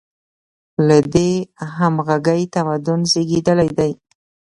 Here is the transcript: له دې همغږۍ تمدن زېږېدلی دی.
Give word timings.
له 0.87 0.97
دې 1.13 1.29
همغږۍ 1.77 2.41
تمدن 2.55 2.99
زېږېدلی 3.11 3.69
دی. 3.79 3.91